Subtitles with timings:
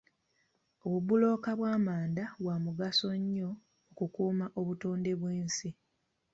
[0.85, 3.49] Obubulooka bw'amanda bwa mugaso nnyo
[3.85, 5.69] mu kukuuma obutonde bw'ensi.